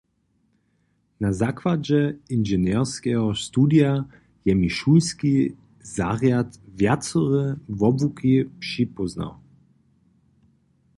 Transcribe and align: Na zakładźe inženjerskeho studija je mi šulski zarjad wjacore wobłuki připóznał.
Na 1.23 1.29
zakładźe 1.41 1.99
inženjerskeho 2.35 3.27
studija 3.45 3.93
je 4.45 4.53
mi 4.61 4.69
šulski 4.77 5.33
zarjad 5.95 6.49
wjacore 6.77 7.43
wobłuki 7.79 8.33
připóznał. 8.63 9.33